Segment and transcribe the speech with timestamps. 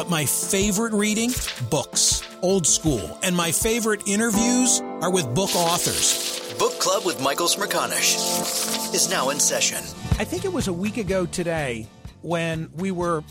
[0.00, 1.30] But my favorite reading?
[1.68, 2.26] Books.
[2.40, 3.18] Old school.
[3.22, 6.54] And my favorite interviews are with book authors.
[6.58, 9.76] Book Club with Michael Smerconish is now in session.
[10.18, 11.86] I think it was a week ago today
[12.22, 13.22] when we were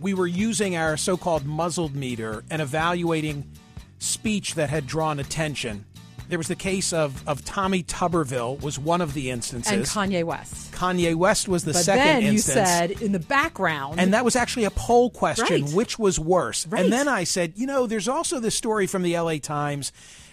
[0.00, 3.52] we were using our so-called muzzled meter and evaluating
[3.98, 5.84] speech that had drawn attention.
[6.32, 9.70] There was the case of, of Tommy Tuberville was one of the instances.
[9.70, 10.72] And Kanye West.
[10.72, 12.56] Kanye West was the but second then instance.
[12.56, 14.00] you said in the background.
[14.00, 15.74] And that was actually a poll question Right.
[15.74, 16.66] which was worse.
[16.66, 16.84] Right.
[16.84, 19.92] And then I said, you know, there's also this story from the LA Times.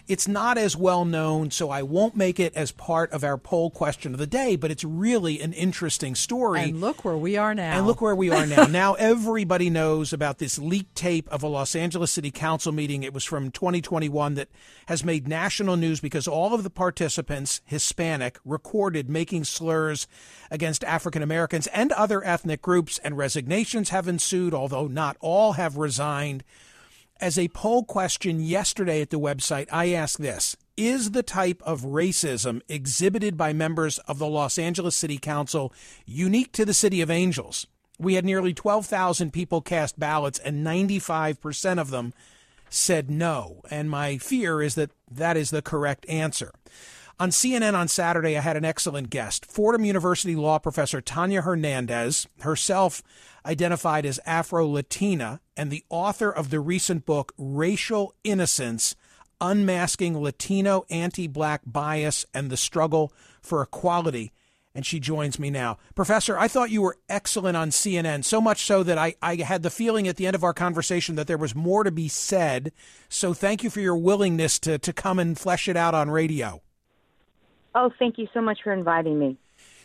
[0.09, 3.69] It's not as well known, so I won't make it as part of our poll
[3.69, 6.61] question of the day, but it's really an interesting story.
[6.61, 7.77] and look where we are now.
[7.77, 8.63] And look where we are now.
[8.69, 13.03] now everybody knows about this leaked tape of a Los Angeles City Council meeting.
[13.03, 14.49] It was from 2021 that
[14.87, 20.07] has made national news because all of the participants, Hispanic, recorded making slurs
[20.49, 25.77] against African Americans and other ethnic groups, and resignations have ensued, although not all have
[25.77, 26.43] resigned.
[27.22, 31.81] As a poll question yesterday at the website, I asked this Is the type of
[31.81, 35.74] racism exhibited by members of the Los Angeles City Council
[36.06, 37.68] unique to the City of Angels?
[38.00, 42.13] We had nearly 12,000 people cast ballots, and 95% of them
[42.69, 43.63] said no.
[43.69, 46.53] And my fear is that that is the correct answer.
[47.22, 52.28] On CNN on Saturday, I had an excellent guest, Fordham University law professor Tanya Hernandez,
[52.40, 53.03] herself
[53.46, 58.95] identified as Afro Latina, and the author of the recent book, Racial Innocence
[59.42, 63.12] Unmasking Latino Anti Black Bias and the Struggle
[63.42, 64.31] for Equality.
[64.74, 65.77] And she joins me now.
[65.95, 69.63] Professor, I thought you were excellent on CNN, so much so that I, I had
[69.63, 72.72] the feeling at the end of our conversation that there was more to be said.
[73.10, 76.62] So thank you for your willingness to, to come and flesh it out on radio.
[77.75, 79.38] Oh, thank you so much for inviting me.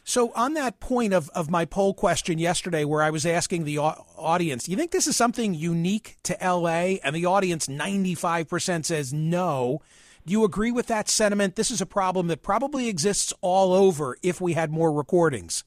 [0.06, 3.78] So, on that point of, of my poll question yesterday, where I was asking the
[3.78, 6.98] au- audience, do you think this is something unique to LA?
[7.02, 9.80] And the audience, 95% says no.
[10.26, 11.56] Do you agree with that sentiment?
[11.56, 15.64] This is a problem that probably exists all over if we had more recordings.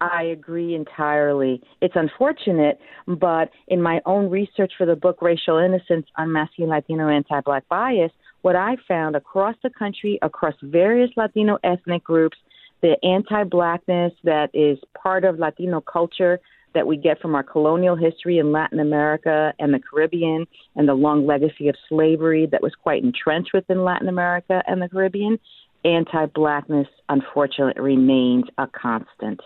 [0.00, 1.62] I agree entirely.
[1.80, 7.40] It's unfortunate, but in my own research for the book Racial Innocence Unmasking Latino Anti
[7.40, 8.12] Black Bias,
[8.42, 12.36] what I found across the country, across various Latino ethnic groups,
[12.82, 16.40] the anti blackness that is part of Latino culture
[16.74, 20.46] that we get from our colonial history in Latin America and the Caribbean
[20.76, 24.88] and the long legacy of slavery that was quite entrenched within Latin America and the
[24.88, 25.38] Caribbean,
[25.84, 29.40] anti blackness, unfortunately, remains a constant.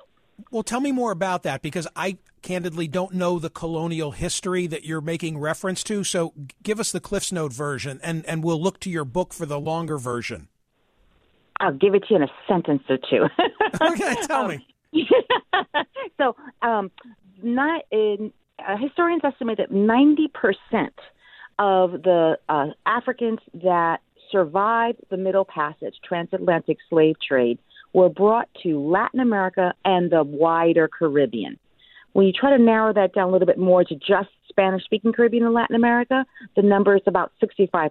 [0.50, 4.84] Well, tell me more about that because I candidly don't know the colonial history that
[4.84, 6.05] you're making reference to.
[6.05, 9.46] So give us the Cliff's Note version, and, and we'll look to your book for
[9.46, 10.49] the longer version.
[11.61, 13.26] I'll give it to you in a sentence or two.
[13.81, 14.67] okay, tell me.
[16.19, 16.90] so, um,
[17.43, 20.90] not in, uh, historians estimate that 90%
[21.58, 24.00] of the uh, Africans that
[24.31, 27.58] survived the Middle Passage, transatlantic slave trade,
[27.93, 31.59] were brought to Latin America and the wider Caribbean.
[32.12, 35.12] When you try to narrow that down a little bit more to just Spanish speaking
[35.12, 36.25] Caribbean and Latin America,
[36.56, 37.91] the number is about 65%.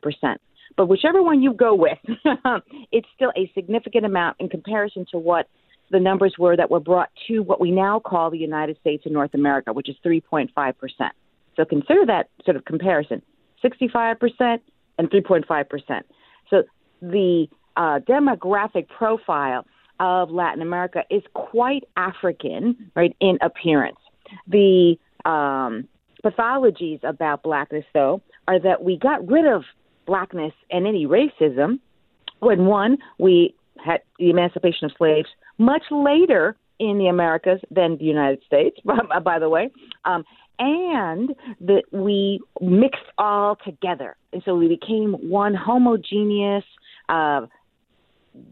[0.77, 1.97] But whichever one you go with,
[2.91, 5.47] it's still a significant amount in comparison to what
[5.89, 9.13] the numbers were that were brought to what we now call the United States and
[9.13, 10.49] North America, which is 3.5%.
[11.57, 13.21] So consider that sort of comparison
[13.63, 14.59] 65%
[14.97, 16.01] and 3.5%.
[16.49, 16.63] So
[17.01, 19.65] the uh, demographic profile
[20.01, 23.99] of Latin America is quite African, right, in appearance.
[24.47, 25.87] The um,
[26.25, 29.63] pathologies about blackness, though, are that we got rid of
[30.05, 31.79] blackness and any racism
[32.39, 38.03] when one, we had the emancipation of slaves much later in the Americas than the
[38.03, 38.77] United States,
[39.23, 39.69] by the way,
[40.05, 40.23] um,
[40.57, 44.15] and that we mixed all together.
[44.33, 46.63] And so we became one homogeneous,
[47.09, 47.45] uh,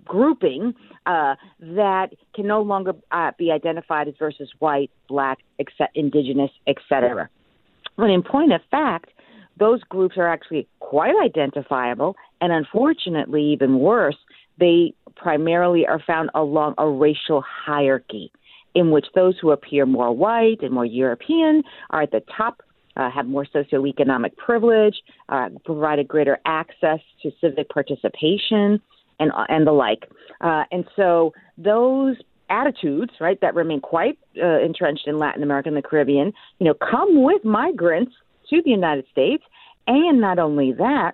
[0.06, 0.74] grouping
[1.06, 7.30] uh, that can no longer uh, be identified as versus white, black, except indigenous, etc.
[7.96, 9.10] When in point of fact,
[9.58, 14.18] those groups are actually quite identifiable, and unfortunately, even worse,
[14.58, 18.32] they primarily are found along a racial hierarchy
[18.76, 22.62] in which those who appear more white and more European are at the top
[22.96, 24.96] uh, have more socioeconomic privilege,
[25.30, 28.82] uh, provided greater access to civic participation,
[29.20, 30.10] and and the like.
[30.42, 32.16] Uh, and so those
[32.50, 36.74] attitudes, right, that remain quite uh, entrenched in Latin America and the Caribbean, you know,
[36.74, 38.14] come with migrants
[38.50, 39.44] to the United States,
[39.86, 41.12] and not only that,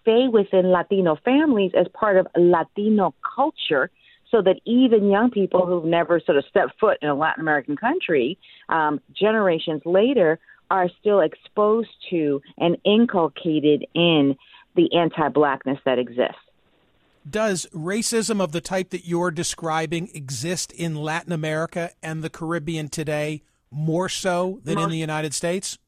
[0.00, 3.90] stay within Latino families as part of Latino culture.
[4.30, 7.76] So that even young people who've never sort of stepped foot in a Latin American
[7.76, 8.38] country,
[8.70, 10.38] um, generations later,
[10.70, 14.34] are still exposed to and inculcated in
[14.74, 16.40] the anti-blackness that exists.
[17.28, 22.88] Does racism of the type that you're describing exist in Latin America and the Caribbean
[22.88, 25.78] today more so than in the United States?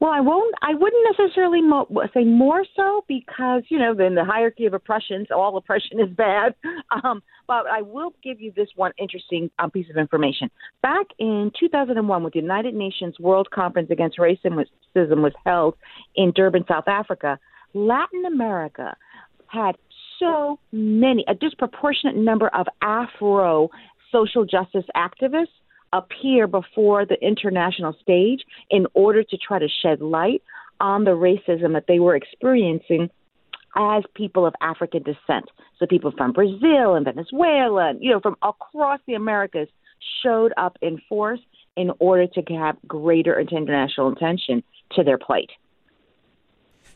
[0.00, 0.54] Well, I won't.
[0.62, 5.28] I wouldn't necessarily mo- say more so because you know, in the hierarchy of oppressions,
[5.30, 6.54] all oppression is bad.
[7.04, 10.50] Um, but I will give you this one interesting um, piece of information.
[10.82, 14.56] Back in 2001, when the United Nations World Conference Against Racism
[14.94, 15.74] was held
[16.14, 17.38] in Durban, South Africa,
[17.72, 18.94] Latin America
[19.46, 19.76] had
[20.22, 23.70] so many, a disproportionate number of Afro
[24.10, 25.46] social justice activists
[25.92, 28.40] appear before the international stage
[28.70, 30.42] in order to try to shed light
[30.80, 33.10] on the racism that they were experiencing
[33.76, 35.50] as people of African descent.
[35.78, 39.68] So people from Brazil and Venezuela, and, you know, from across the Americas
[40.22, 41.40] showed up in force
[41.76, 45.50] in order to have greater international attention to their plight.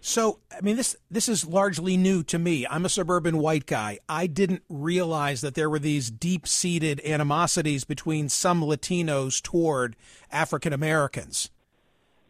[0.08, 2.64] So, I mean, this this is largely new to me.
[2.64, 3.98] I'm a suburban white guy.
[4.08, 9.96] I didn't realize that there were these deep seated animosities between some Latinos toward
[10.30, 11.50] African Americans.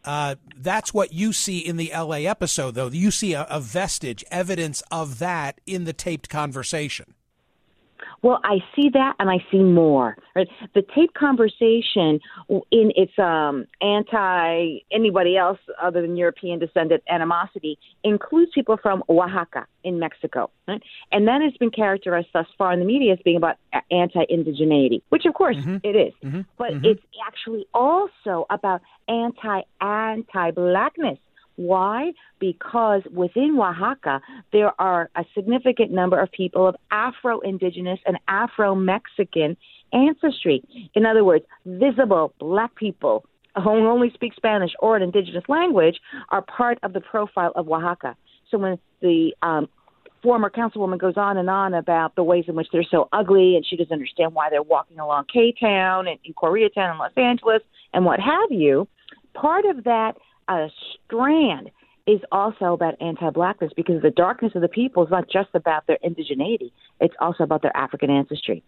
[0.03, 2.87] Uh, that's what you see in the LA episode, though.
[2.87, 7.13] You see a, a vestige, evidence of that in the taped conversation.
[8.27, 10.17] Well, I see that and I see more.
[10.35, 10.49] Right?
[10.75, 12.19] The tape conversation
[12.49, 19.65] in its um, anti anybody else other than European descendant animosity includes people from Oaxaca
[19.85, 20.51] in Mexico.
[20.67, 20.83] Right?
[21.09, 23.55] And that has been characterized thus far in the media as being about
[23.89, 25.77] anti indigeneity, which of course mm-hmm.
[25.83, 26.13] it is.
[26.21, 26.41] Mm-hmm.
[26.57, 26.83] But mm-hmm.
[26.85, 31.17] it's actually also about anti anti blackness
[31.57, 32.13] why?
[32.39, 34.21] Because within Oaxaca,
[34.53, 39.57] there are a significant number of people of Afro Indigenous and Afro Mexican
[39.91, 40.63] ancestry.
[40.93, 45.99] In other words, visible black people who only speak Spanish or an indigenous language
[46.29, 48.15] are part of the profile of Oaxaca.
[48.51, 49.67] So when the um,
[50.21, 53.65] former councilwoman goes on and on about the ways in which they're so ugly, and
[53.65, 57.61] she doesn't understand why they're walking along K Town and in Koreatown and Los Angeles
[57.93, 58.87] and what have you.
[59.33, 60.17] Part of that
[60.47, 60.67] uh,
[61.05, 61.71] strand
[62.05, 65.97] is also about anti-blackness because the darkness of the people is not just about their
[66.03, 68.63] indigeneity; it's also about their African ancestry.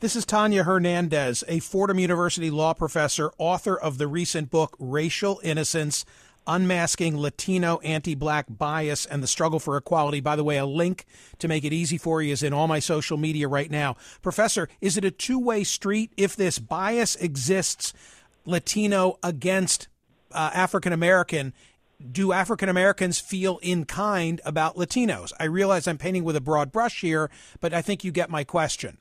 [0.00, 5.40] This is Tanya Hernandez, a Fordham University law professor, author of the recent book Racial
[5.42, 6.04] Innocence
[6.46, 10.20] Unmasking Latino Anti Black Bias and the Struggle for Equality.
[10.20, 11.04] By the way, a link
[11.38, 13.96] to make it easy for you is in all my social media right now.
[14.22, 17.92] Professor, is it a two way street if this bias exists,
[18.44, 19.88] Latino against
[20.32, 21.52] uh, African American?
[22.12, 25.32] Do African Americans feel in kind about Latinos?
[25.40, 27.30] I realize I'm painting with a broad brush here,
[27.60, 28.98] but I think you get my question.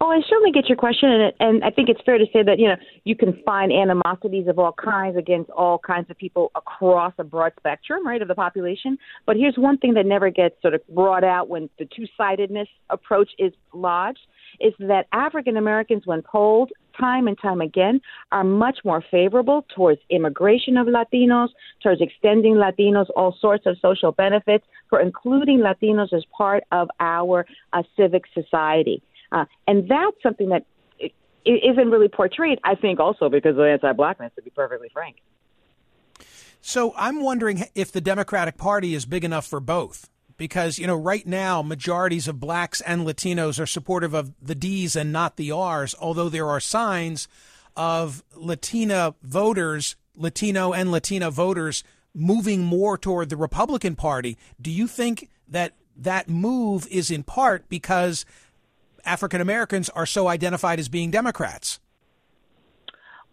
[0.00, 2.58] Oh, I certainly get your question, and, and I think it's fair to say that
[2.58, 7.14] you know you can find animosities of all kinds against all kinds of people across
[7.18, 8.98] a broad spectrum, right, of the population.
[9.24, 13.30] But here's one thing that never gets sort of brought out when the two-sidedness approach
[13.38, 14.26] is lodged:
[14.60, 18.00] is that African Americans, when polled time and time again,
[18.32, 21.48] are much more favorable towards immigration of Latinos,
[21.82, 27.46] towards extending Latinos all sorts of social benefits, for including Latinos as part of our
[27.72, 29.02] uh, civic society.
[29.32, 30.64] Uh, and that's something that
[31.44, 35.16] isn't really portrayed, I think, also because of anti blackness, to be perfectly frank.
[36.60, 40.08] So I'm wondering if the Democratic Party is big enough for both.
[40.36, 44.96] Because, you know, right now, majorities of blacks and Latinos are supportive of the D's
[44.96, 47.28] and not the R's, although there are signs
[47.76, 54.36] of Latina voters, Latino and Latina voters, moving more toward the Republican Party.
[54.60, 58.24] Do you think that that move is in part because
[59.04, 61.78] African Americans are so identified as being Democrats?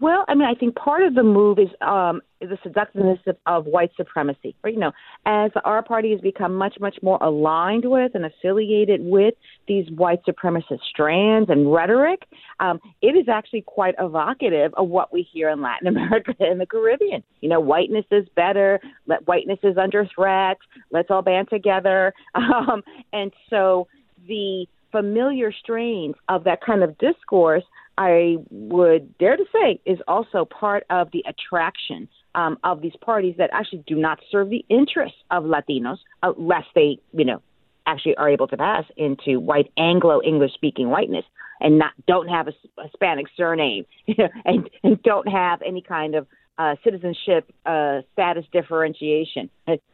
[0.02, 3.66] Well, I mean, I think part of the move is um, the seductiveness of, of
[3.68, 4.56] white supremacy.
[4.64, 4.74] Right?
[4.74, 4.92] You know,
[5.28, 9.36] as our party has become much, much more aligned with and affiliated with
[9.68, 12.24] these white supremacist strands and rhetoric,
[12.60, 16.66] um, it is actually quite evocative of what we hear in Latin America and the
[16.66, 17.22] Caribbean.
[17.42, 18.80] You know, whiteness is better.
[19.06, 20.58] Let whiteness is under threat.
[20.90, 22.14] Let's all band together.
[22.52, 23.88] Um, and so
[24.28, 27.64] the familiar strains of that kind of discourse,
[27.98, 33.36] I would dare to say, is also part of the attraction um, of these parties
[33.38, 37.42] that actually do not serve the interests of Latinos, unless they, you know,
[37.86, 41.26] actually are able to pass into white Anglo English speaking whiteness
[41.60, 43.86] and not don't have a, a Hispanic surname
[44.46, 49.50] and, and don't have any kind of uh, citizenship uh, status differentiation.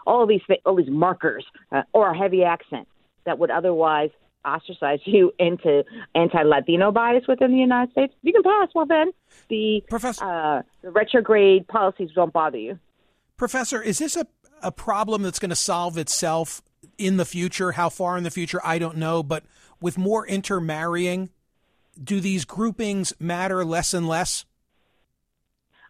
[0.05, 2.87] All these all these markers uh, or a heavy accent
[3.25, 4.09] that would otherwise
[4.45, 5.83] ostracize you into
[6.15, 8.69] anti-Latino bias within the United States, you can pass.
[8.73, 9.11] Well, then
[9.49, 12.79] the Professor, uh, the retrograde policies don't bother you.
[13.37, 14.25] Professor, is this a
[14.61, 16.61] a problem that's going to solve itself
[16.97, 17.73] in the future?
[17.73, 19.23] How far in the future, I don't know.
[19.23, 19.43] But
[19.81, 21.29] with more intermarrying,
[22.01, 24.45] do these groupings matter less and less?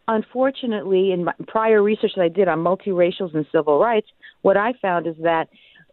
[0.10, 4.08] Unfortunately, in prior research that I did on multiracials and civil rights,
[4.42, 5.50] what I found is that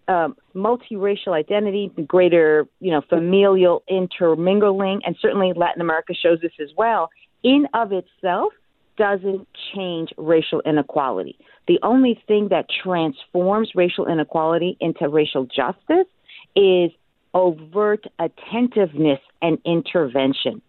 [0.09, 6.69] um, multiracial identity, greater, you know, familial intermingling, and certainly Latin America shows this as
[6.77, 7.09] well,
[7.43, 8.53] in of itself
[8.97, 11.37] doesn't change racial inequality.
[11.67, 16.07] The only thing that transforms racial inequality into racial justice
[16.55, 16.91] is
[17.33, 20.63] overt attentiveness and intervention.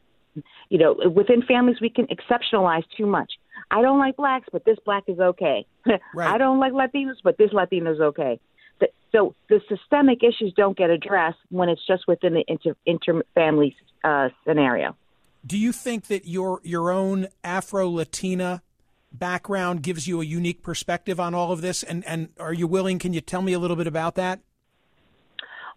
[0.70, 3.32] You know, within families, we can exceptionalize too much.
[3.72, 5.65] I don't like blacks, but this black is okay.
[6.15, 6.34] Right.
[6.34, 8.39] I don't like Latinos, but this Latino is okay.
[9.16, 13.76] So the systemic issues don't get addressed when it's just within the inter, inter family
[14.04, 14.96] uh, scenario.
[15.46, 18.62] Do you think that your your own Afro Latina
[19.12, 21.84] background gives you a unique perspective on all of this?
[21.84, 23.00] And and are you willing?
[23.00, 24.40] Can you tell me a little bit about that?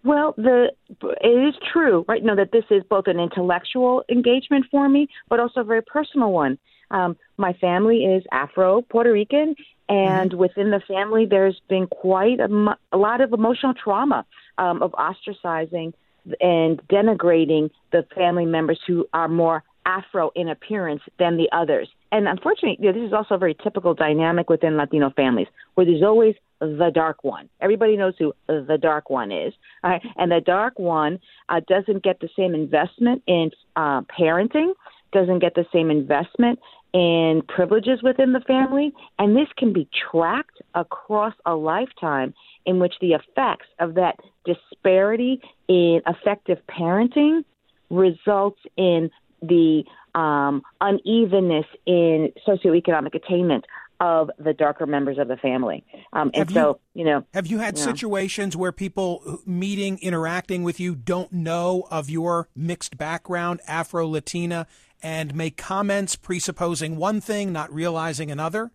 [0.04, 2.24] Well, the it is true, right?
[2.24, 6.32] Now that this is both an intellectual engagement for me, but also a very personal
[6.32, 6.58] one.
[6.90, 9.54] Um, my family is Afro Puerto Rican,
[9.88, 10.38] and mm-hmm.
[10.38, 14.24] within the family, there's been quite a, a lot of emotional trauma
[14.58, 15.92] um, of ostracizing
[16.40, 21.88] and denigrating the family members who are more Afro in appearance than the others.
[22.12, 25.86] And unfortunately, you know, this is also a very typical dynamic within Latino families, where
[25.86, 27.48] there's always the dark one.
[27.60, 30.02] Everybody knows who the dark one is, right?
[30.16, 31.18] and the dark one
[31.48, 34.72] uh, doesn't get the same investment in uh, parenting,
[35.12, 36.58] doesn't get the same investment
[36.94, 38.92] and privileges within the family.
[39.18, 42.34] And this can be tracked across a lifetime
[42.66, 47.44] in which the effects of that disparity in effective parenting
[47.90, 49.10] results in
[49.42, 53.64] the um, unevenness in socioeconomic attainment
[54.00, 55.84] of the darker members of the family.
[56.12, 57.84] Um, and Have so, you, know, Have you had Yeah.
[57.84, 64.66] situations where people meeting, interacting with you don't know of your mixed background, Afro Latina,
[65.02, 68.70] and make comments presupposing one thing, not realizing another?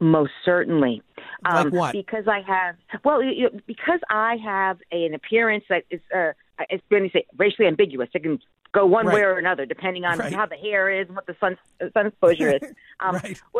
[0.00, 1.02] Most certainly.
[1.44, 1.92] Um, Like what?
[1.92, 6.32] Because I have, well, you, you- because I have an appearance that is, uh,
[6.70, 8.08] it's going to say racially ambiguous.
[8.14, 8.38] It can
[8.72, 9.16] go one Right.
[9.16, 10.32] way or another depending on Right.
[10.32, 11.58] how the hair is and what the sun
[11.92, 12.62] sun exposure is.
[13.00, 13.16] Um,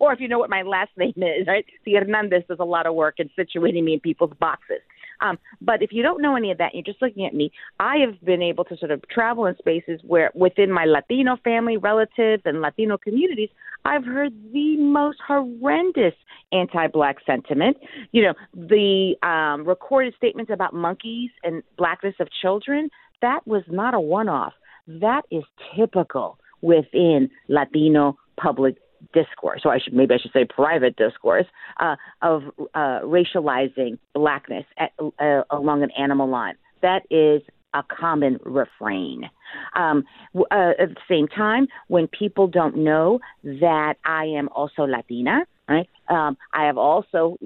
[0.00, 1.66] or if you know what my last name is, right?
[1.84, 4.78] See, Hernandez does a lot of work in situating me in people's boxes.
[5.20, 7.52] Um, but if you don't know any of that, you're just looking at me.
[7.78, 11.76] I have been able to sort of travel in spaces where, within my Latino family,
[11.76, 13.50] relatives, and Latino communities,
[13.84, 16.14] I've heard the most horrendous
[16.52, 17.76] anti-black sentiment.
[18.12, 22.90] You know, the um, recorded statements about monkeys and blackness of children.
[23.22, 24.54] That was not a one-off.
[24.86, 25.44] That is
[25.76, 28.76] typical within Latino public
[29.12, 31.46] discourse, or I should maybe I should say private discourse
[31.80, 32.42] uh, of
[32.74, 36.54] uh, racializing blackness at, uh, along an animal line.
[36.82, 37.42] That is
[37.74, 39.30] a common refrain.
[39.76, 40.04] Um,
[40.34, 45.88] uh, at the same time, when people don't know that I am also Latina, right?
[46.08, 47.36] Um, I have also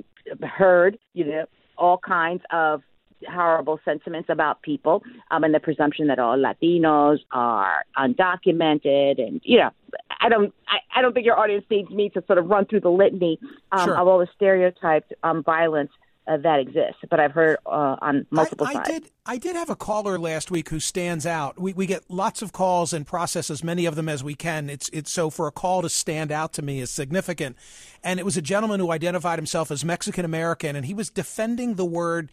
[0.43, 1.45] heard, you know,
[1.77, 2.83] all kinds of
[3.29, 9.59] horrible sentiments about people um, and the presumption that all Latinos are undocumented and you
[9.59, 9.71] know
[10.21, 12.81] I don't I, I don't think your audience needs me to sort of run through
[12.81, 13.39] the litany
[13.73, 13.97] um, Sure.
[13.97, 15.91] of all the stereotyped um, violence
[16.27, 18.89] uh, that exists, but I've heard uh, on multiple I, I sides.
[18.89, 19.11] did.
[19.27, 21.61] I did have a caller last week who stands out.
[21.61, 24.71] We we get lots of calls and process as many of them as we can.
[24.71, 27.57] It's it's so for a call to stand out to me is significant.
[28.03, 31.75] And it was a gentleman who identified himself as Mexican American, and he was defending
[31.75, 32.31] the word.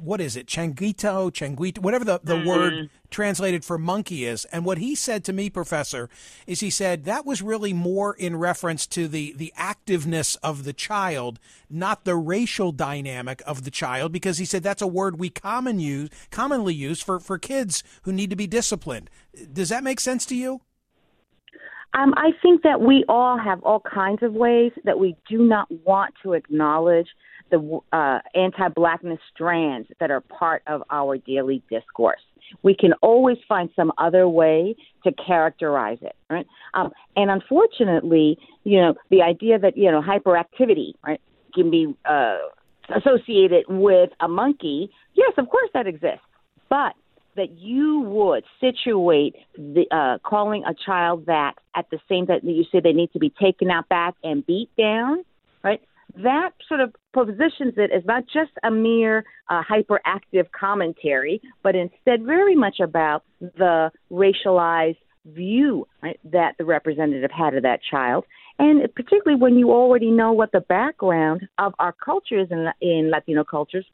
[0.00, 0.46] What is it?
[0.46, 4.44] Changuito, changuito, whatever the, the word translated for monkey is.
[4.46, 6.08] And what he said to me, Professor,
[6.46, 10.72] is he said that was really more in reference to the, the activeness of the
[10.72, 15.30] child, not the racial dynamic of the child, because he said that's a word we
[15.30, 19.10] common use, commonly use for, for kids who need to be disciplined.
[19.52, 20.60] Does that make sense to you?
[21.92, 25.66] Um, I think that we all have all kinds of ways that we do not
[25.84, 27.08] want to acknowledge
[27.50, 32.20] the uh, anti-blackness strands that are part of our daily discourse.
[32.62, 36.46] We can always find some other way to characterize it, right?
[36.74, 41.20] Um, and unfortunately, you know, the idea that you know hyperactivity, right,
[41.54, 42.38] can be uh,
[42.94, 44.90] associated with a monkey.
[45.14, 46.26] Yes, of course that exists,
[46.68, 46.94] but
[47.36, 52.50] that you would situate the uh, calling a child that at the same time that
[52.50, 55.24] you say they need to be taken out back and beat down,
[55.62, 55.80] right?
[56.16, 62.24] That sort of positions it as not just a mere uh, hyperactive commentary, but instead
[62.24, 64.96] very much about the racialized
[65.26, 68.24] view right, that the representative had of that child,
[68.58, 73.44] and particularly when you already know what the background of our cultures in, in Latino
[73.44, 73.86] cultures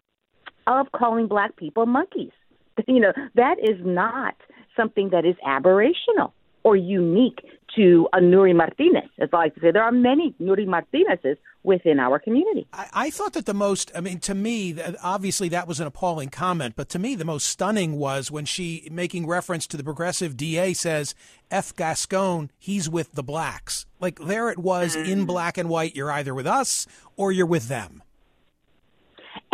[0.67, 2.33] of calling black people monkeys.
[2.87, 4.35] You know, that is not
[4.77, 6.33] something that is aberrational
[6.67, 7.39] or unique
[7.77, 9.09] to a Nury Martinez.
[9.21, 12.67] As I like to say, there are many Nury Martinezes within our community.
[12.73, 16.29] I, I thought that the most, I mean, to me, obviously that was an appalling
[16.29, 20.37] comment, but to me, the most stunning was when she, making reference to the progressive
[20.37, 21.15] DA, says,
[21.53, 21.73] F.
[21.77, 23.87] Gascon, he's with the blacks.
[24.01, 25.27] Like there it was in mm.
[25.29, 25.95] black and white.
[25.95, 28.03] You're either with us or you're with them.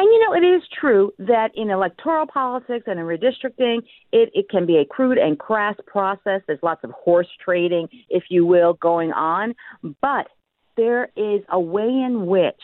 [0.02, 4.48] And you know, it is true that in electoral politics and in redistricting, it, it
[4.50, 6.40] can be a crude and crass process.
[6.48, 9.54] There's lots of horse trading, if you will, going on.
[10.00, 10.26] But
[10.76, 12.60] there is a way in which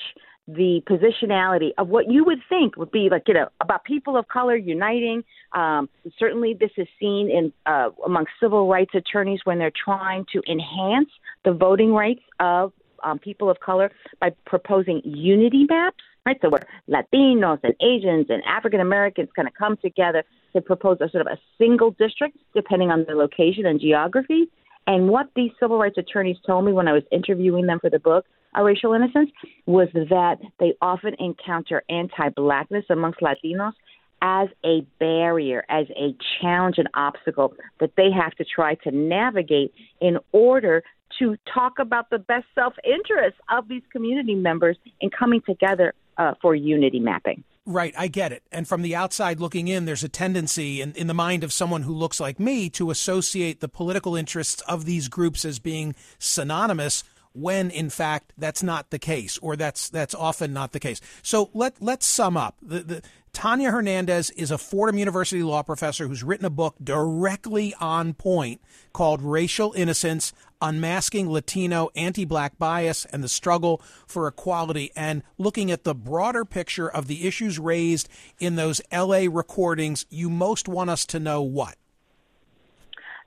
[0.49, 4.27] the positionality of what you would think would be like, you know, about people of
[4.27, 5.23] color uniting.
[5.53, 10.43] Um, certainly, this is seen in uh, among civil rights attorneys when they're trying to
[10.51, 11.11] enhance
[11.45, 12.73] the voting rights of
[13.05, 16.39] um, people of color by proposing unity maps right?
[16.43, 21.09] So where Latinos and Asians and African Americans kind of come together to propose a
[21.09, 24.45] sort of a single district, depending on the location and geography.
[24.87, 27.99] And what these civil rights attorneys told me when I was interviewing them for the
[27.99, 29.31] book, A Racial Innocence,
[29.67, 33.73] was that they often encounter anti-blackness amongst Latinos
[34.21, 39.73] as a barrier, as a challenge, an obstacle that they have to try to navigate
[40.01, 40.83] in order
[41.19, 46.35] to talk about the best self interest of these community members in coming together uh,
[46.43, 47.45] for unity mapping.
[47.65, 48.43] Right, I get it.
[48.51, 51.83] And from the outside looking in, there's a tendency in, in the mind of someone
[51.83, 57.05] who looks like me to associate the political interests of these groups as being synonymous
[57.33, 61.01] when in fact that's not the case or that's that's often not the case.
[61.23, 62.57] So let let's sum up.
[62.63, 67.75] The, the Tanya Hernandez is a Fordham University law professor who's written a book directly
[67.81, 68.61] on point
[68.93, 75.71] called Racial Innocence Unmasking Latino Anti Black Bias and the Struggle for Equality, and looking
[75.71, 78.09] at the broader picture of the issues raised
[78.41, 80.05] in those LA recordings.
[80.11, 81.77] You most want us to know what?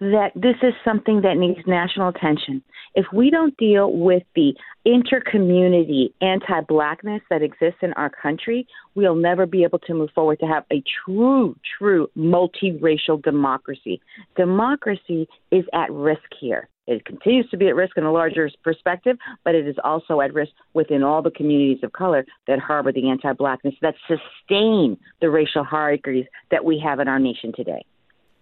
[0.01, 2.63] That this is something that needs national attention.
[2.93, 4.53] If we don't deal with the
[4.85, 10.39] intercommunity anti blackness that exists in our country, we'll never be able to move forward
[10.39, 14.01] to have a true, true multiracial democracy.
[14.35, 16.67] Democracy is at risk here.
[16.87, 20.33] It continues to be at risk in a larger perspective, but it is also at
[20.33, 25.29] risk within all the communities of color that harbor the anti blackness, that sustain the
[25.29, 27.85] racial hierarchies that we have in our nation today.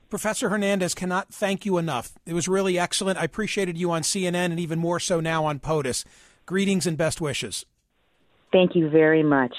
[0.09, 2.13] Professor Hernandez cannot thank you enough.
[2.25, 3.19] It was really excellent.
[3.19, 6.03] I appreciated you on CNN and even more so now on POTUS.
[6.47, 7.65] Greetings and best wishes.
[8.51, 9.53] Thank you very much.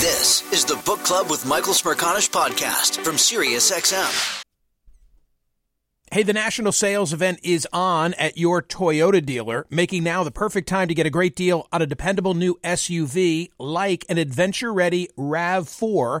[0.00, 4.42] This is the Book Club with Michael Smerconish podcast from SiriusXM.
[6.10, 10.68] Hey, the national sales event is on at your Toyota dealer, making now the perfect
[10.68, 15.08] time to get a great deal on a dependable new SUV like an adventure ready
[15.16, 16.20] RAV4.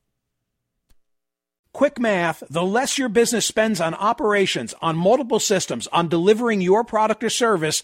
[1.73, 6.83] Quick math, the less your business spends on operations, on multiple systems, on delivering your
[6.83, 7.83] product or service,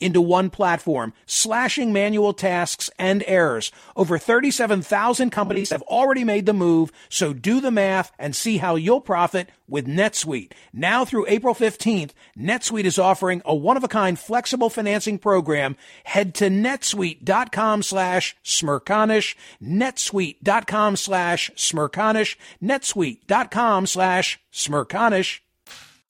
[0.00, 3.72] into one platform, slashing manual tasks and errors.
[3.94, 8.76] Over 37,000 companies have already made the move, so do the math and see how
[8.76, 10.52] you'll profit with NetSuite.
[10.72, 15.76] Now through April 15th, NetSuite is offering a one-of-a-kind flexible financing program.
[16.04, 25.40] Head to netsuite.com slash smerconish, netsuite.com slash smerconish, netsuite.com slash smerconish.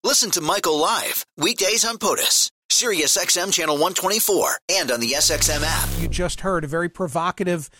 [0.05, 5.62] Listen to Michael live weekdays on POTUS, Sirius XM channel 124, and on the SXM
[5.64, 5.88] app.
[6.00, 7.70] You just heard a very provocative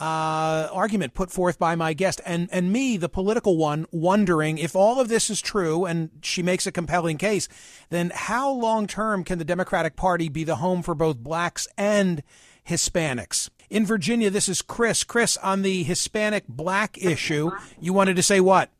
[0.00, 4.74] uh, argument put forth by my guest and, and me, the political one, wondering if
[4.74, 7.48] all of this is true and she makes a compelling case,
[7.90, 12.22] then how long term can the Democratic Party be the home for both blacks and
[12.68, 13.48] Hispanics.
[13.70, 15.04] In Virginia, this is Chris.
[15.04, 17.50] Chris, on the Hispanic black issue,
[17.80, 18.70] you wanted to say what?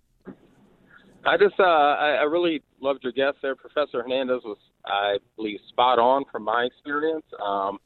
[1.25, 3.55] I just, uh, I, I really loved your guest there.
[3.55, 7.25] Professor Hernandez was, I believe, spot on from my experience.
[7.45, 7.79] Um,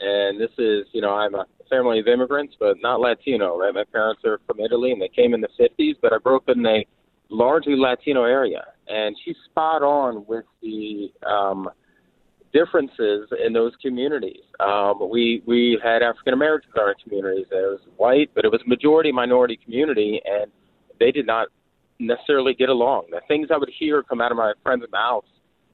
[0.00, 3.58] and this is, you know, I'm a family of immigrants, but not Latino.
[3.58, 3.74] Right?
[3.74, 5.96] My parents are from Italy, and they came in the 50s.
[6.00, 6.86] But I grew up in a
[7.30, 11.68] largely Latino area, and she's spot on with the um,
[12.52, 14.42] differences in those communities.
[14.60, 17.46] Um, we we had African Americans in our communities.
[17.50, 20.50] It was white, but it was majority minority community, and
[20.98, 21.48] they did not
[21.98, 23.06] necessarily get along.
[23.10, 25.26] The things I would hear come out of my friends' mouths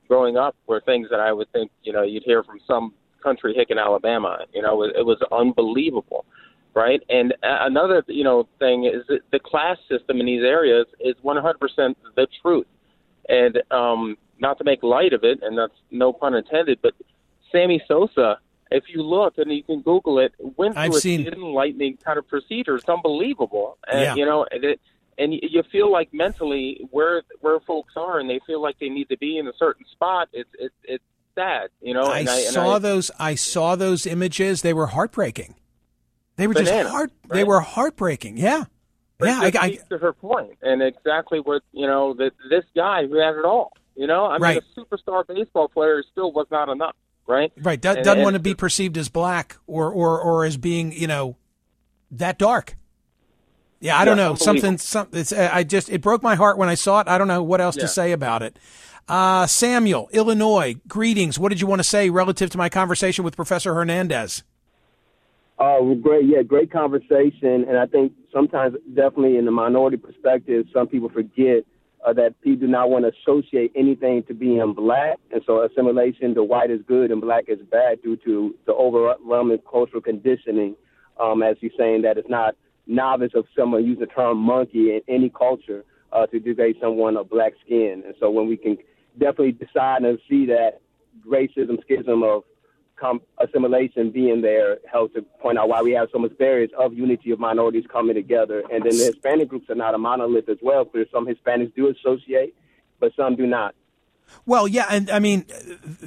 [0.09, 3.55] growing up were things that I would think, you know, you'd hear from some country
[3.55, 4.39] hick in Alabama.
[4.53, 6.25] You know, it, it was unbelievable,
[6.75, 7.01] right?
[7.09, 11.95] And another, you know, thing is that the class system in these areas is 100%
[12.17, 12.67] the truth.
[13.29, 16.93] And um, not to make light of it, and that's no pun intended, but
[17.51, 18.39] Sammy Sosa,
[18.71, 21.27] if you look and you can Google it, went through I've a seen...
[21.27, 22.75] enlightening kind of procedure.
[22.75, 24.15] It's unbelievable, and yeah.
[24.15, 24.81] you know, and, it,
[25.19, 29.09] and you feel like mentally where where folks are, and they feel like they need
[29.09, 30.29] to be in a certain spot.
[30.33, 32.05] It's it's it's sad, you know.
[32.05, 33.11] I and I, saw I, those.
[33.19, 34.63] I saw those images.
[34.63, 35.55] They were heartbreaking.
[36.37, 37.13] They were just heart.
[37.29, 37.37] right?
[37.37, 38.39] They were heartbreaking.
[38.39, 38.65] Yeah,
[39.19, 39.41] But yeah.
[39.41, 43.37] I, I, to her point, and exactly what you know that this guy who had
[43.37, 43.73] it all.
[43.97, 44.63] You know, I mean, Right.
[44.77, 46.97] a superstar baseball player still was not enough,
[47.29, 47.53] right?
[47.63, 47.81] right.
[47.81, 51.07] Do, doesn't and- want to be perceived as black or or or as being you
[51.07, 51.37] know
[52.11, 52.77] that dark.
[53.85, 54.35] Yeah, I don't know.
[54.35, 54.65] Something.
[54.65, 54.79] unbelievable.
[54.79, 55.09] Some.
[55.13, 55.31] It's.
[55.33, 55.91] uh, I just.
[55.91, 57.09] It broke my heart when I saw it.
[57.09, 57.83] I don't know what else Yeah.
[57.83, 58.59] to say about it.
[59.07, 60.77] Uh, Samuel, Illinois.
[60.89, 61.39] Greetings.
[61.39, 64.43] What did you want to say relative to my conversation with Professor Hernandez?
[65.59, 66.25] Oh, great.
[66.25, 67.67] Yeah, great conversation.
[67.69, 71.65] And I think sometimes, definitely in the minority perspective, some people forget
[72.07, 75.19] uh, that people do not want to associate anything to being black.
[75.31, 79.59] And so assimilation to white is good and black is bad due to the overwhelming
[79.71, 80.75] cultural conditioning,
[81.21, 85.01] um, as he's saying that it's not novice of someone using the term monkey in
[85.09, 88.03] any culture uh, to degrade someone of black skin.
[88.05, 88.79] And so when we can
[89.19, 90.81] definitely decide and see that
[91.27, 92.45] racism, schism of
[92.97, 96.95] com- assimilation being there helps to point out why we have so much barriers of
[96.95, 98.63] unity of minorities coming together.
[98.73, 100.85] And then the Hispanic groups are not a monolith as well.
[100.85, 102.55] Because some Hispanics do associate,
[103.01, 103.75] but some do not.
[104.47, 105.47] Well, yeah, and I mean,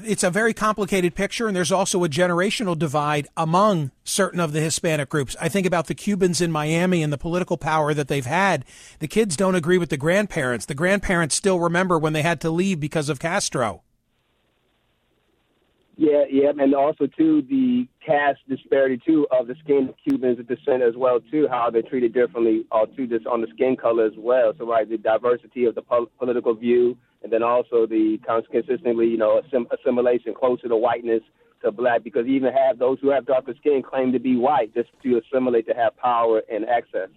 [0.04, 4.62] it's a very complicated picture, and there's also a generational divide among certain of the
[4.62, 5.36] Hispanic groups.
[5.42, 8.64] I think about the Cubans in Miami and the political power that they've had.
[9.00, 10.66] The kids don't agree with the grandparents.
[10.66, 13.82] The grandparents still remember when they had to leave because of Castro.
[16.00, 20.48] Yeah, yeah, and also too the caste disparity too of the skin of Cubans of
[20.48, 24.06] descent as well too, how they're treated differently, uh, too, just on the skin color
[24.06, 24.54] as well.
[24.60, 28.20] So right, the diversity of the pol- political view, and then also the
[28.52, 31.24] consistently, you know, assim- assimilation closer to whiteness
[31.64, 34.90] to black, because even have those who have darker skin claim to be white just
[35.02, 37.10] to assimilate to have power and access.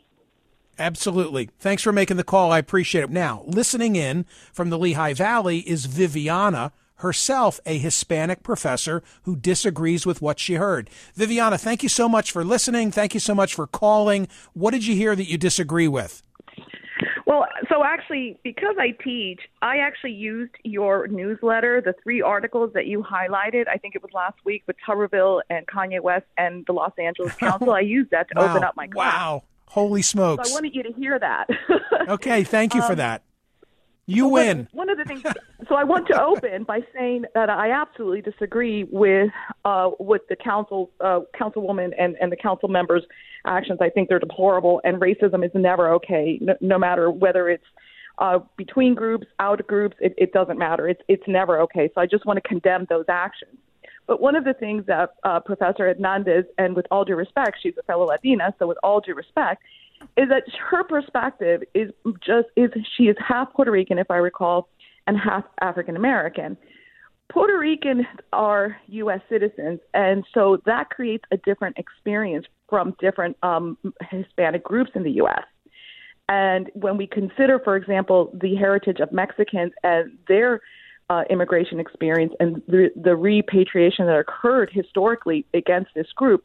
[0.78, 1.50] Absolutely.
[1.58, 2.50] Thanks for making the call.
[2.50, 3.10] I appreciate it.
[3.10, 10.06] Now, listening in from the Lehigh Valley is Viviana, herself a Hispanic professor who disagrees
[10.06, 10.88] with what she heard.
[11.14, 12.90] Viviana, thank you so much for listening.
[12.90, 14.28] Thank you so much for calling.
[14.54, 16.22] What did you hear that you disagree with?
[17.26, 22.86] Well, so actually, because I teach, I actually used your newsletter, the three articles that
[22.86, 23.68] you highlighted.
[23.68, 27.32] I think it was last week with Tuberville and Kanye West and the Los Angeles
[27.36, 27.70] Council.
[27.72, 28.50] I used that to wow.
[28.50, 29.14] open up my class.
[29.14, 29.42] Wow.
[29.66, 30.50] Holy So smokes.
[30.50, 31.46] I wanted you to hear that.
[32.08, 33.22] okay, thank you for Um, that.
[34.10, 34.68] You win.
[34.72, 35.22] One of the things.
[35.68, 39.30] So I want to open by saying that I absolutely disagree with
[39.64, 43.04] uh, with the council uh, councilwoman and and the council members'
[43.46, 43.78] actions.
[43.80, 47.64] I think they're deplorable, and racism is never okay, no, no matter whether it's
[48.18, 49.96] uh, between groups, out of groups.
[50.00, 50.88] It, it doesn't matter.
[50.88, 51.88] It's it's never okay.
[51.94, 53.56] So I just want to condemn those actions.
[54.08, 57.74] But one of the things that uh, Professor Hernandez, and with all due respect, she's
[57.78, 59.62] a fellow Latina, so with all due respect,
[60.16, 61.90] is that her perspective is
[62.24, 64.68] just is she is half Puerto Rican, if I recall,
[65.06, 66.56] and half African American.
[67.30, 69.20] Puerto Ricans are U.S.
[69.28, 73.78] citizens, and so that creates a different experience from different um,
[74.10, 75.44] Hispanic groups in the U.S.
[76.28, 80.60] And when we consider, for example, the heritage of Mexicans and their
[81.08, 86.44] uh, immigration experience and the, the repatriation that occurred historically against this group,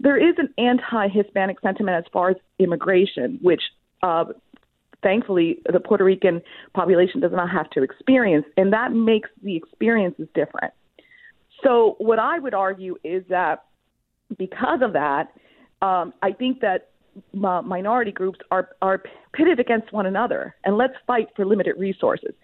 [0.00, 3.62] there is an anti-Hispanic sentiment as far as immigration, which
[4.02, 4.24] uh,
[5.02, 6.42] thankfully the Puerto Rican
[6.74, 10.72] population does not have to experience, and that makes the experiences different.
[11.64, 13.64] So, what I would argue is that
[14.36, 15.32] because of that,
[15.82, 16.90] um, I think that
[17.34, 22.34] uh, minority groups are are pitted against one another, and let's fight for limited resources.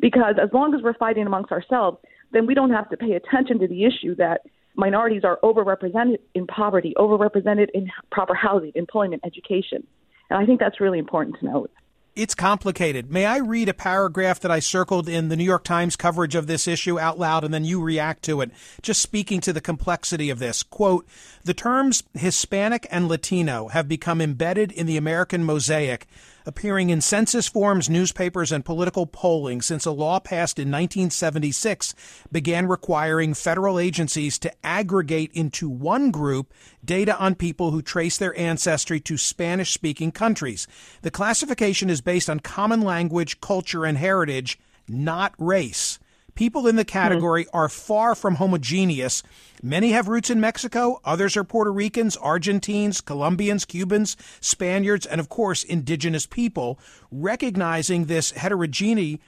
[0.00, 1.98] Because as long as we're fighting amongst ourselves,
[2.32, 4.40] then we don't have to pay attention to the issue that
[4.74, 9.86] minorities are overrepresented in poverty, overrepresented in proper housing, employment, education.
[10.30, 11.70] And I think that's really important to note.
[12.14, 13.10] It's complicated.
[13.10, 16.46] May I read a paragraph that I circled in the New York Times coverage of
[16.46, 18.50] this issue out loud and then you react to it,
[18.82, 20.62] just speaking to the complexity of this?
[20.62, 21.06] Quote,
[21.42, 26.06] the terms Hispanic and Latino have become embedded in the American mosaic
[26.46, 31.94] appearing in census forms, newspapers, and political polling since a law passed in 1976
[32.30, 36.52] began requiring federal agencies to aggregate into one group
[36.84, 40.66] data on people who trace their ancestry to Spanish speaking countries.
[41.02, 45.98] The classification is based on common language, culture, and heritage, not race.
[46.34, 47.56] People in the category mm-hmm.
[47.56, 49.22] are far from homogeneous.
[49.62, 55.28] Many have roots in Mexico, others are Puerto Ricans, Argentines, Colombians, Cubans, Spaniards, and of
[55.28, 56.78] course, indigenous people.
[57.10, 59.20] Recognizing this heterogeneity,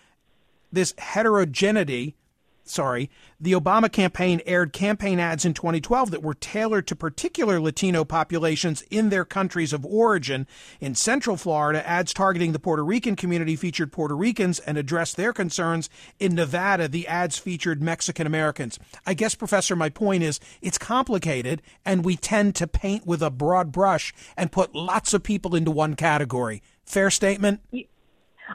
[0.73, 2.17] this heterogeneity
[2.65, 8.05] sorry, the Obama campaign aired campaign ads in 2012 that were tailored to particular Latino
[8.05, 10.47] populations in their countries of origin.
[10.81, 15.33] In Central Florida, ads targeting the Puerto Rican community featured Puerto Ricans and addressed their
[15.33, 15.91] concerns.
[16.19, 18.79] In Nevada, the ads featured Mexican Americans.
[19.07, 23.31] I guess, Professor, my point is it's complicated and we tend to paint with a
[23.31, 26.63] broad brush and put lots of people into one category.
[26.85, 27.61] Fair statement?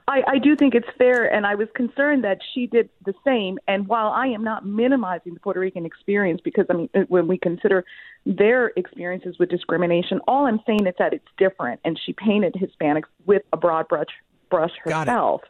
[0.08, 3.58] I, I do think it's fair, and I was concerned that she did the same.
[3.68, 7.38] And while I am not minimizing the Puerto Rican experience, because I mean, when we
[7.38, 7.86] consider
[8.26, 11.80] their experiences with discrimination, all I'm saying is that it's different.
[11.84, 14.08] And she painted Hispanics with a broad brush
[14.50, 15.42] brush herself,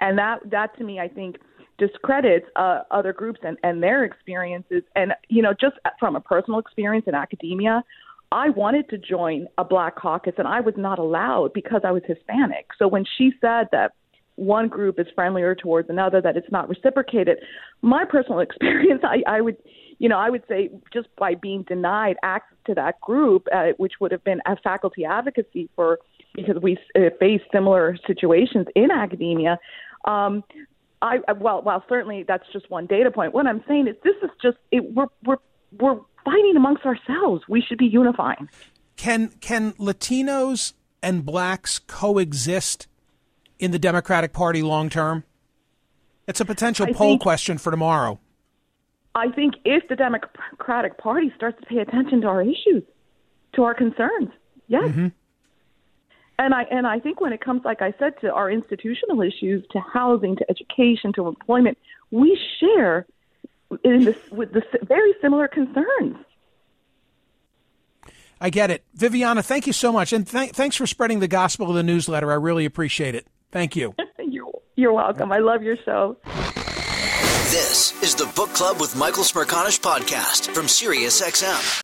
[0.00, 1.36] and that that to me, I think
[1.78, 4.82] discredits uh, other groups and, and their experiences.
[4.94, 7.82] And you know, just from a personal experience in academia,
[8.32, 12.02] I wanted to join a black caucus and I was not allowed because I was
[12.06, 12.66] Hispanic.
[12.78, 13.92] So when she said that
[14.36, 17.38] one group is friendlier towards another, that it's not reciprocated,
[17.82, 19.56] my personal experience, I, I would,
[19.98, 23.94] you know, I would say just by being denied access to that group, uh, which
[24.00, 25.98] would have been a faculty advocacy for,
[26.34, 29.58] because we uh, face similar situations in academia.
[30.04, 30.42] Um,
[31.00, 33.34] I, well, well, certainly that's just one data point.
[33.34, 35.36] What I'm saying is this is just it, we're we're
[35.78, 37.42] we're fighting amongst ourselves.
[37.48, 38.48] We should be unifying.
[38.96, 42.86] Can can Latinos and blacks coexist
[43.58, 45.24] in the Democratic Party long term?
[46.26, 48.18] It's a potential I poll think, question for tomorrow.
[49.14, 52.82] I think if the Democratic Party starts to pay attention to our issues,
[53.54, 54.30] to our concerns,
[54.66, 54.84] yes.
[54.84, 55.08] Mm-hmm.
[56.36, 59.64] And I and I think when it comes, like I said, to our institutional issues,
[59.70, 61.78] to housing, to education, to employment,
[62.10, 63.06] we share
[63.82, 66.16] in this, with the very similar concerns.
[68.40, 68.84] I get it.
[68.94, 70.12] Viviana, thank you so much.
[70.12, 72.30] And th- thanks for spreading the gospel of the newsletter.
[72.30, 73.26] I really appreciate it.
[73.50, 73.94] Thank you.
[74.18, 75.32] you're, you're welcome.
[75.32, 76.18] I love your show.
[77.50, 81.83] This is the Book Club with Michael Smerconish podcast from SiriusXM.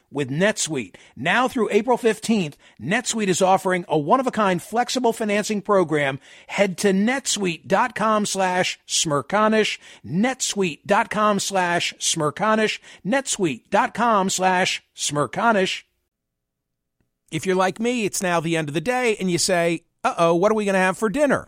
[0.11, 0.95] with NetSuite.
[1.15, 6.19] Now through April 15th, NetSuite is offering a one-of-a-kind flexible financing program.
[6.47, 15.83] Head to netsuite.com slash smerconish, netsuite.com slash smerconish, netsuite.com slash smerconish.
[17.31, 20.35] If you're like me, it's now the end of the day and you say, uh-oh,
[20.35, 21.47] what are we going to have for dinner?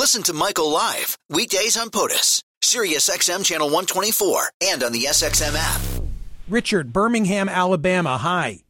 [0.00, 5.54] Listen to Michael live weekdays on POTUS, Sirius XM channel 124, and on the SXM
[5.54, 6.02] app.
[6.48, 8.16] Richard, Birmingham, Alabama.
[8.16, 8.60] Hi.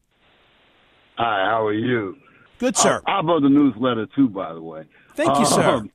[1.15, 2.17] Hi, how are you?
[2.59, 3.01] Good, sir.
[3.07, 4.83] I, I wrote the newsletter too, by the way.
[5.15, 5.75] Thank you, sir.
[5.75, 5.91] Um,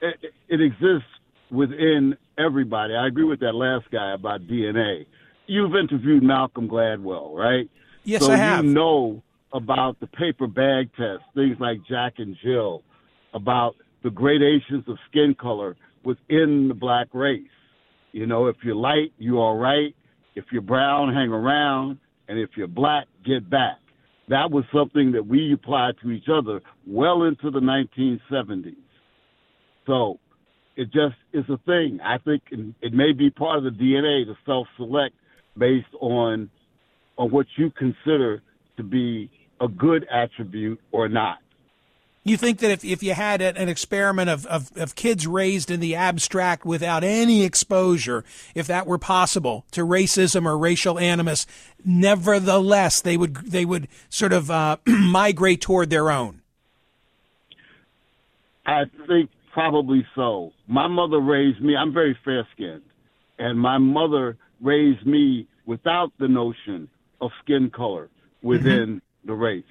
[0.00, 1.10] it, it exists
[1.50, 2.94] within everybody.
[2.94, 5.04] I agree with that last guy about DNA.
[5.48, 7.68] You've interviewed Malcolm Gladwell, right?
[8.04, 8.64] Yes, so I have.
[8.64, 12.82] You know about the paper bag test, things like Jack and Jill,
[13.34, 17.42] about the gradations of skin color within the black race.
[18.12, 19.94] You know, if you're light, you're right.
[20.34, 21.98] If you're brown, hang around.
[22.28, 23.78] And if you're black, get back.
[24.28, 28.76] That was something that we applied to each other well into the 1970s.
[29.86, 30.18] So
[30.76, 31.98] it just is a thing.
[32.02, 35.14] I think it may be part of the DNA to self-select
[35.58, 36.50] based on
[37.18, 38.42] on what you consider
[38.76, 39.30] to be
[39.60, 41.38] a good attribute or not.
[42.24, 45.80] You think that if, if you had an experiment of, of, of, kids raised in
[45.80, 51.46] the abstract without any exposure, if that were possible to racism or racial animus,
[51.84, 56.42] nevertheless they would they would sort of uh, migrate toward their own?
[58.64, 60.52] I think probably so.
[60.68, 61.74] My mother raised me.
[61.74, 62.82] I'm very fair skinned,
[63.40, 66.88] and my mother raised me without the notion
[67.20, 68.08] of skin color
[68.42, 69.26] within mm-hmm.
[69.26, 69.64] the race.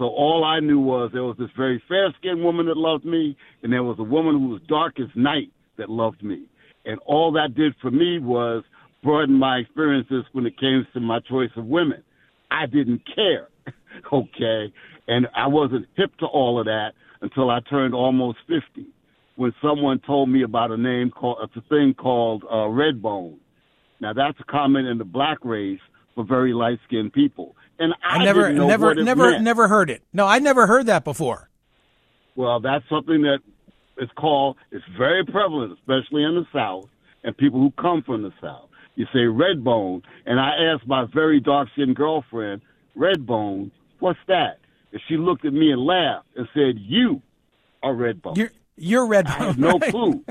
[0.00, 3.36] So all I knew was there was this very fair skinned woman that loved me,
[3.62, 6.46] and there was a woman who was dark as night that loved me.
[6.86, 8.64] And all that did for me was
[9.02, 12.02] broaden my experiences when it came to my choice of women.
[12.50, 13.48] I didn't care,
[14.12, 14.72] okay?
[15.06, 18.86] And I wasn't hip to all of that until I turned almost 50
[19.36, 23.38] when someone told me about a name called, it's a thing called uh, red bone.
[23.98, 25.80] Now that's a common in the black race
[26.14, 29.42] for very light skinned people and I, I never, never, never, meant.
[29.42, 30.02] never heard it.
[30.12, 31.48] No, I never heard that before.
[32.36, 33.38] Well, that's something that
[33.98, 34.58] is called.
[34.70, 36.88] It's very prevalent, especially in the South,
[37.24, 38.68] and people who come from the South.
[38.96, 42.60] You say red bone, and I asked my very dark-skinned girlfriend,
[42.94, 44.58] "Red bone, what's that?"
[44.92, 47.22] And she looked at me and laughed and said, "You
[47.82, 49.36] are red bone." You're, you're red bone.
[49.38, 49.90] I had no right?
[49.90, 50.24] clue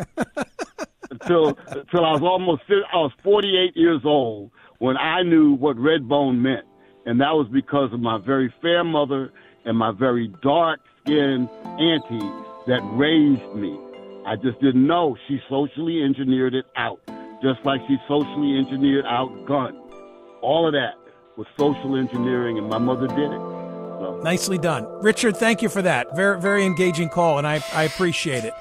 [1.09, 6.07] until until I was almost I was 48 years old when I knew what red
[6.07, 6.65] bone meant
[7.05, 9.31] and that was because of my very fair mother
[9.65, 11.49] and my very dark skinned
[11.79, 12.31] auntie
[12.67, 13.77] that raised me.
[14.25, 15.17] I just didn't know.
[15.27, 16.99] She socially engineered it out,
[17.41, 19.77] just like she socially engineered out guns.
[20.41, 20.95] All of that
[21.35, 23.41] was social engineering, and my mother did it.
[23.99, 24.21] So.
[24.23, 24.85] Nicely done.
[25.01, 26.15] Richard, thank you for that.
[26.15, 28.53] Very, very engaging call, and I, I appreciate it.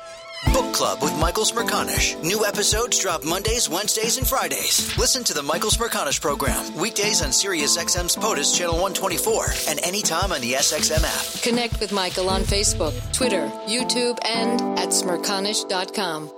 [0.47, 2.21] Book Club with Michael Smerconish.
[2.23, 4.97] New episodes drop Mondays, Wednesdays, and Fridays.
[4.97, 10.33] Listen to the Michael Smerconish program weekdays on Sirius XM's POTUS channel 124 and anytime
[10.33, 11.43] on the SXM app.
[11.43, 16.38] Connect with Michael on Facebook, Twitter, YouTube, and at smerconish.com.